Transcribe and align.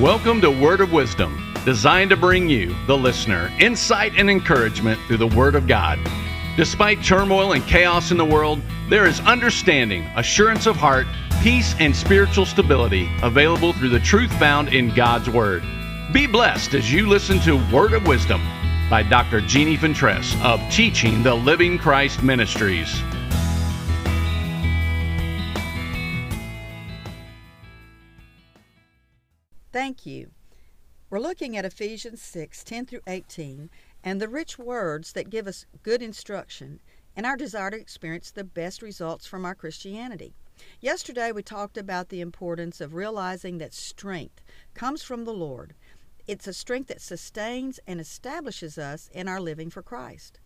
Welcome 0.00 0.40
to 0.40 0.50
Word 0.50 0.80
of 0.80 0.92
Wisdom, 0.92 1.54
designed 1.64 2.10
to 2.10 2.16
bring 2.16 2.48
you, 2.48 2.74
the 2.88 2.98
listener, 2.98 3.52
insight 3.60 4.12
and 4.16 4.28
encouragement 4.28 5.00
through 5.06 5.18
the 5.18 5.28
Word 5.28 5.54
of 5.54 5.68
God. 5.68 6.00
Despite 6.56 7.04
turmoil 7.04 7.52
and 7.52 7.64
chaos 7.64 8.10
in 8.10 8.16
the 8.16 8.24
world, 8.24 8.60
there 8.90 9.06
is 9.06 9.20
understanding, 9.20 10.02
assurance 10.16 10.66
of 10.66 10.74
heart, 10.74 11.06
peace, 11.44 11.76
and 11.78 11.94
spiritual 11.94 12.44
stability 12.44 13.08
available 13.22 13.72
through 13.72 13.90
the 13.90 14.00
truth 14.00 14.32
found 14.36 14.70
in 14.70 14.92
God's 14.92 15.30
Word. 15.30 15.62
Be 16.12 16.26
blessed 16.26 16.74
as 16.74 16.92
you 16.92 17.08
listen 17.08 17.38
to 17.42 17.64
Word 17.72 17.92
of 17.92 18.04
Wisdom 18.04 18.42
by 18.90 19.04
Dr. 19.04 19.42
Jeannie 19.42 19.76
Fentress 19.76 20.34
of 20.42 20.60
Teaching 20.72 21.22
the 21.22 21.36
Living 21.36 21.78
Christ 21.78 22.20
Ministries. 22.20 23.00
Thank 29.74 30.06
you. 30.06 30.30
We're 31.10 31.18
looking 31.18 31.56
at 31.56 31.64
Ephesians 31.64 32.22
6 32.22 32.62
10 32.62 32.86
through 32.86 33.00
18 33.08 33.70
and 34.04 34.20
the 34.20 34.28
rich 34.28 34.56
words 34.56 35.14
that 35.14 35.30
give 35.30 35.48
us 35.48 35.66
good 35.82 36.00
instruction 36.00 36.78
and 37.16 37.26
our 37.26 37.36
desire 37.36 37.72
to 37.72 37.80
experience 37.80 38.30
the 38.30 38.44
best 38.44 38.82
results 38.82 39.26
from 39.26 39.44
our 39.44 39.56
Christianity. 39.56 40.32
Yesterday, 40.80 41.32
we 41.32 41.42
talked 41.42 41.76
about 41.76 42.08
the 42.08 42.20
importance 42.20 42.80
of 42.80 42.94
realizing 42.94 43.58
that 43.58 43.74
strength 43.74 44.44
comes 44.74 45.02
from 45.02 45.24
the 45.24 45.34
Lord. 45.34 45.74
It's 46.28 46.46
a 46.46 46.52
strength 46.52 46.86
that 46.86 47.00
sustains 47.00 47.80
and 47.84 48.00
establishes 48.00 48.78
us 48.78 49.10
in 49.12 49.26
our 49.26 49.40
living 49.40 49.70
for 49.70 49.82
Christ. 49.82 50.38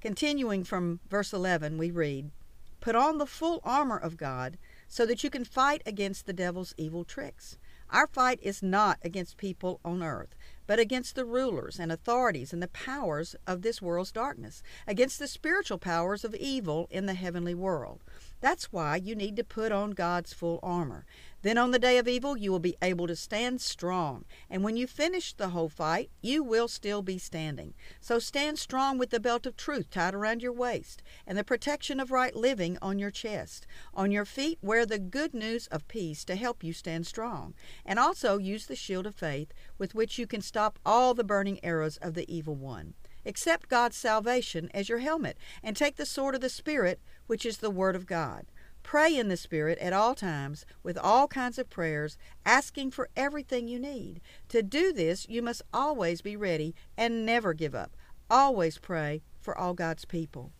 Continuing 0.00 0.62
from 0.62 1.00
verse 1.10 1.32
11, 1.32 1.76
we 1.76 1.90
read, 1.90 2.30
Put 2.80 2.94
on 2.94 3.18
the 3.18 3.26
full 3.26 3.60
armor 3.64 3.98
of 3.98 4.16
God 4.16 4.58
so 4.86 5.04
that 5.06 5.24
you 5.24 5.30
can 5.30 5.44
fight 5.44 5.82
against 5.84 6.26
the 6.26 6.32
devil's 6.32 6.72
evil 6.78 7.02
tricks. 7.02 7.58
Our 7.90 8.06
fight 8.06 8.40
is 8.42 8.62
not 8.62 8.98
against 9.02 9.36
people 9.36 9.80
on 9.84 10.02
earth, 10.02 10.34
but 10.66 10.78
against 10.78 11.14
the 11.14 11.24
rulers 11.24 11.78
and 11.78 11.92
authorities 11.92 12.52
and 12.52 12.62
the 12.62 12.68
powers 12.68 13.36
of 13.46 13.62
this 13.62 13.80
world's 13.80 14.12
darkness, 14.12 14.62
against 14.86 15.18
the 15.18 15.28
spiritual 15.28 15.78
powers 15.78 16.24
of 16.24 16.34
evil 16.34 16.86
in 16.90 17.06
the 17.06 17.14
heavenly 17.14 17.54
world. 17.54 18.02
That's 18.40 18.72
why 18.72 18.96
you 18.96 19.14
need 19.14 19.36
to 19.36 19.44
put 19.44 19.72
on 19.72 19.92
God's 19.92 20.32
full 20.32 20.60
armor. 20.62 21.06
Then 21.42 21.58
on 21.58 21.70
the 21.70 21.78
day 21.78 21.96
of 21.98 22.08
evil, 22.08 22.36
you 22.36 22.50
will 22.50 22.58
be 22.58 22.76
able 22.82 23.06
to 23.06 23.14
stand 23.14 23.60
strong. 23.60 24.24
And 24.50 24.64
when 24.64 24.76
you 24.76 24.86
finish 24.86 25.32
the 25.32 25.50
whole 25.50 25.68
fight, 25.68 26.10
you 26.20 26.42
will 26.42 26.66
still 26.66 27.02
be 27.02 27.18
standing. 27.18 27.74
So 28.00 28.18
stand 28.18 28.58
strong 28.58 28.98
with 28.98 29.10
the 29.10 29.20
belt 29.20 29.46
of 29.46 29.56
truth 29.56 29.88
tied 29.90 30.14
around 30.14 30.42
your 30.42 30.52
waist 30.52 31.02
and 31.24 31.38
the 31.38 31.44
protection 31.44 32.00
of 32.00 32.10
right 32.10 32.34
living 32.34 32.78
on 32.82 32.98
your 32.98 33.12
chest. 33.12 33.66
On 33.94 34.10
your 34.10 34.24
feet, 34.24 34.58
wear 34.60 34.84
the 34.84 34.98
good 34.98 35.34
news 35.34 35.68
of 35.68 35.86
peace 35.86 36.24
to 36.24 36.34
help 36.34 36.64
you 36.64 36.72
stand 36.72 37.06
strong. 37.06 37.54
And 37.84 37.98
also 37.98 38.38
use 38.38 38.66
the 38.66 38.74
shield 38.74 39.06
of 39.06 39.14
faith 39.14 39.52
with 39.78 39.94
which 39.94 40.18
you 40.18 40.26
can 40.26 40.42
stop 40.56 40.78
all 40.86 41.12
the 41.12 41.22
burning 41.22 41.62
arrows 41.62 41.98
of 41.98 42.14
the 42.14 42.24
evil 42.34 42.54
one. 42.54 42.94
Accept 43.26 43.68
God's 43.68 43.94
salvation 43.94 44.70
as 44.72 44.88
your 44.88 45.00
helmet 45.00 45.36
and 45.62 45.76
take 45.76 45.96
the 45.96 46.06
sword 46.06 46.34
of 46.34 46.40
the 46.40 46.48
Spirit, 46.48 46.98
which 47.26 47.44
is 47.44 47.58
the 47.58 47.68
Word 47.68 47.94
of 47.94 48.06
God. 48.06 48.46
Pray 48.82 49.14
in 49.14 49.28
the 49.28 49.36
Spirit 49.36 49.76
at 49.80 49.92
all 49.92 50.14
times 50.14 50.64
with 50.82 50.96
all 50.96 51.28
kinds 51.28 51.58
of 51.58 51.68
prayers, 51.68 52.16
asking 52.46 52.90
for 52.90 53.10
everything 53.14 53.68
you 53.68 53.78
need. 53.78 54.22
To 54.48 54.62
do 54.62 54.94
this, 54.94 55.28
you 55.28 55.42
must 55.42 55.60
always 55.74 56.22
be 56.22 56.38
ready 56.38 56.74
and 56.96 57.26
never 57.26 57.52
give 57.52 57.74
up. 57.74 57.94
Always 58.30 58.78
pray 58.78 59.20
for 59.38 59.54
all 59.58 59.74
God's 59.74 60.06
people. 60.06 60.52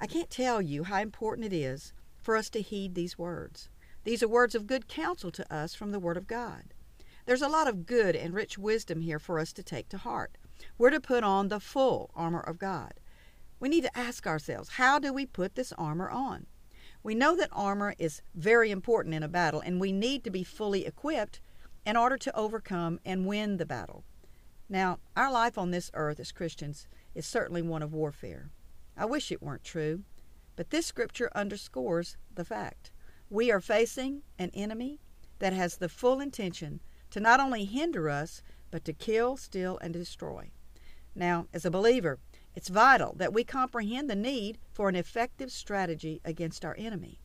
I 0.00 0.06
can't 0.06 0.30
tell 0.30 0.62
you 0.62 0.84
how 0.84 1.00
important 1.00 1.52
it 1.52 1.56
is 1.56 1.92
for 2.22 2.36
us 2.36 2.48
to 2.50 2.62
heed 2.62 2.94
these 2.94 3.18
words. 3.18 3.68
These 4.04 4.22
are 4.22 4.28
words 4.28 4.54
of 4.54 4.68
good 4.68 4.86
counsel 4.86 5.32
to 5.32 5.52
us 5.52 5.74
from 5.74 5.90
the 5.90 5.98
Word 5.98 6.16
of 6.16 6.28
God. 6.28 6.73
There's 7.26 7.42
a 7.42 7.48
lot 7.48 7.68
of 7.68 7.86
good 7.86 8.14
and 8.14 8.34
rich 8.34 8.58
wisdom 8.58 9.00
here 9.00 9.18
for 9.18 9.38
us 9.38 9.52
to 9.54 9.62
take 9.62 9.88
to 9.88 9.98
heart. 9.98 10.36
We're 10.76 10.90
to 10.90 11.00
put 11.00 11.24
on 11.24 11.48
the 11.48 11.60
full 11.60 12.10
armor 12.14 12.40
of 12.40 12.58
God. 12.58 12.94
We 13.58 13.68
need 13.68 13.84
to 13.84 13.98
ask 13.98 14.26
ourselves, 14.26 14.70
how 14.70 14.98
do 14.98 15.12
we 15.12 15.24
put 15.24 15.54
this 15.54 15.72
armor 15.78 16.10
on? 16.10 16.46
We 17.02 17.14
know 17.14 17.34
that 17.36 17.48
armor 17.52 17.94
is 17.98 18.22
very 18.34 18.70
important 18.70 19.14
in 19.14 19.22
a 19.22 19.28
battle, 19.28 19.60
and 19.60 19.80
we 19.80 19.92
need 19.92 20.24
to 20.24 20.30
be 20.30 20.44
fully 20.44 20.86
equipped 20.86 21.40
in 21.86 21.96
order 21.96 22.16
to 22.18 22.36
overcome 22.36 22.98
and 23.04 23.26
win 23.26 23.56
the 23.56 23.66
battle. 23.66 24.04
Now, 24.68 24.98
our 25.16 25.30
life 25.30 25.56
on 25.58 25.70
this 25.70 25.90
earth 25.94 26.20
as 26.20 26.32
Christians 26.32 26.88
is 27.14 27.26
certainly 27.26 27.62
one 27.62 27.82
of 27.82 27.92
warfare. 27.92 28.50
I 28.96 29.04
wish 29.06 29.30
it 29.30 29.42
weren't 29.42 29.64
true, 29.64 30.04
but 30.56 30.70
this 30.70 30.86
scripture 30.86 31.30
underscores 31.34 32.16
the 32.34 32.44
fact. 32.44 32.90
We 33.30 33.50
are 33.50 33.60
facing 33.60 34.22
an 34.38 34.50
enemy 34.54 35.00
that 35.38 35.52
has 35.52 35.76
the 35.76 35.88
full 35.88 36.20
intention 36.20 36.80
to 37.14 37.20
not 37.20 37.38
only 37.38 37.64
hinder 37.64 38.10
us, 38.10 38.42
but 38.72 38.84
to 38.84 38.92
kill, 38.92 39.36
steal, 39.36 39.78
and 39.78 39.92
destroy. 39.92 40.50
Now, 41.14 41.46
as 41.54 41.64
a 41.64 41.70
believer, 41.70 42.18
it's 42.56 42.68
vital 42.68 43.14
that 43.18 43.32
we 43.32 43.44
comprehend 43.44 44.10
the 44.10 44.16
need 44.16 44.58
for 44.72 44.88
an 44.88 44.96
effective 44.96 45.52
strategy 45.52 46.20
against 46.24 46.64
our 46.64 46.74
enemy. 46.76 47.20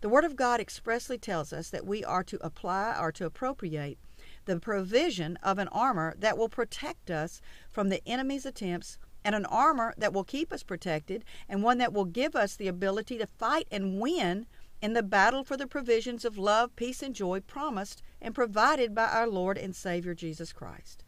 The 0.00 0.08
Word 0.08 0.24
of 0.24 0.34
God 0.34 0.60
expressly 0.60 1.18
tells 1.18 1.52
us 1.52 1.68
that 1.68 1.84
we 1.84 2.02
are 2.02 2.24
to 2.24 2.38
apply 2.40 2.96
or 2.98 3.12
to 3.12 3.26
appropriate 3.26 3.98
the 4.46 4.58
provision 4.58 5.36
of 5.42 5.58
an 5.58 5.68
armor 5.68 6.14
that 6.18 6.38
will 6.38 6.48
protect 6.48 7.10
us 7.10 7.42
from 7.68 7.90
the 7.90 8.00
enemy's 8.08 8.46
attempts 8.46 8.98
and 9.26 9.34
an 9.34 9.44
armor 9.44 9.92
that 9.98 10.14
will 10.14 10.24
keep 10.24 10.54
us 10.54 10.62
protected 10.62 11.22
and 11.50 11.62
one 11.62 11.76
that 11.76 11.92
will 11.92 12.06
give 12.06 12.34
us 12.34 12.56
the 12.56 12.68
ability 12.68 13.18
to 13.18 13.26
fight 13.26 13.68
and 13.70 14.00
win 14.00 14.46
in 14.84 14.92
the 14.92 15.02
battle 15.02 15.42
for 15.42 15.56
the 15.56 15.66
provisions 15.66 16.26
of 16.26 16.36
love, 16.36 16.76
peace, 16.76 17.02
and 17.02 17.14
joy 17.14 17.40
promised 17.40 18.02
and 18.20 18.34
provided 18.34 18.94
by 18.94 19.06
our 19.06 19.26
Lord 19.26 19.56
and 19.56 19.74
Savior 19.74 20.12
Jesus 20.12 20.52
Christ. 20.52 21.02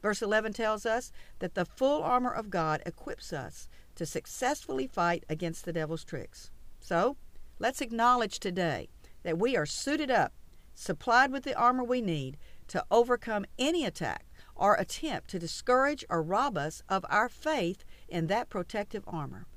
Verse 0.00 0.22
11 0.22 0.52
tells 0.52 0.86
us 0.86 1.10
that 1.40 1.56
the 1.56 1.64
full 1.64 2.04
armor 2.04 2.30
of 2.30 2.48
God 2.48 2.80
equips 2.86 3.32
us 3.32 3.68
to 3.96 4.06
successfully 4.06 4.86
fight 4.86 5.24
against 5.28 5.64
the 5.64 5.72
devil's 5.72 6.04
tricks. 6.04 6.52
So, 6.78 7.16
let's 7.58 7.80
acknowledge 7.80 8.38
today 8.38 8.88
that 9.24 9.36
we 9.36 9.56
are 9.56 9.66
suited 9.66 10.12
up, 10.12 10.32
supplied 10.72 11.32
with 11.32 11.42
the 11.42 11.56
armor 11.56 11.82
we 11.82 12.00
need 12.00 12.36
to 12.68 12.84
overcome 12.88 13.46
any 13.58 13.84
attack 13.84 14.26
or 14.54 14.76
attempt 14.76 15.28
to 15.30 15.40
discourage 15.40 16.04
or 16.08 16.22
rob 16.22 16.56
us 16.56 16.84
of 16.88 17.04
our 17.10 17.28
faith 17.28 17.84
in 18.08 18.28
that 18.28 18.48
protective 18.48 19.02
armor. 19.08 19.48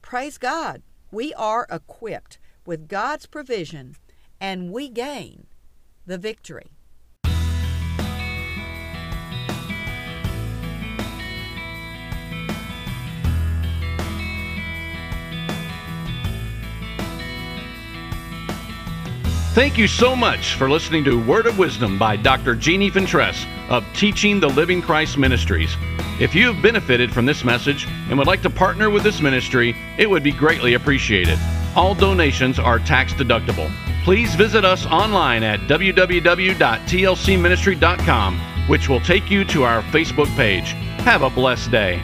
Praise 0.00 0.38
God, 0.38 0.80
we 1.12 1.34
are 1.34 1.66
equipped 1.70 2.38
with 2.70 2.86
God's 2.86 3.26
provision 3.26 3.96
and 4.40 4.70
we 4.70 4.88
gain 4.88 5.48
the 6.06 6.16
victory. 6.16 6.70
Thank 19.52 19.76
you 19.76 19.88
so 19.88 20.14
much 20.14 20.54
for 20.54 20.70
listening 20.70 21.02
to 21.06 21.20
Word 21.20 21.46
of 21.46 21.58
Wisdom 21.58 21.98
by 21.98 22.14
Dr. 22.14 22.54
Jeannie 22.54 22.88
Fentress 22.88 23.46
of 23.68 23.84
Teaching 23.94 24.38
the 24.38 24.46
Living 24.46 24.80
Christ 24.80 25.18
Ministries. 25.18 25.74
If 26.20 26.36
you 26.36 26.52
have 26.52 26.62
benefited 26.62 27.12
from 27.12 27.26
this 27.26 27.42
message 27.42 27.88
and 28.08 28.16
would 28.16 28.28
like 28.28 28.42
to 28.42 28.50
partner 28.50 28.90
with 28.90 29.02
this 29.02 29.20
ministry, 29.20 29.74
it 29.98 30.08
would 30.08 30.22
be 30.22 30.30
greatly 30.30 30.74
appreciated. 30.74 31.36
All 31.76 31.94
donations 31.94 32.58
are 32.58 32.78
tax 32.78 33.12
deductible. 33.12 33.70
Please 34.04 34.34
visit 34.34 34.64
us 34.64 34.86
online 34.86 35.42
at 35.42 35.60
www.tlcministry.com, 35.60 38.40
which 38.68 38.88
will 38.88 39.00
take 39.00 39.30
you 39.30 39.44
to 39.44 39.64
our 39.64 39.82
Facebook 39.84 40.34
page. 40.36 40.70
Have 41.02 41.22
a 41.22 41.30
blessed 41.30 41.70
day. 41.70 42.02